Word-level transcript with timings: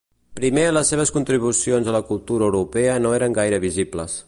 Primer 0.37 0.63
les 0.77 0.89
seves 0.93 1.11
contribucions 1.17 1.91
a 1.91 1.95
la 1.97 2.03
cultura 2.09 2.49
europea 2.51 2.99
no 3.07 3.15
eren 3.19 3.39
gaire 3.39 3.61
visibles. 3.71 4.17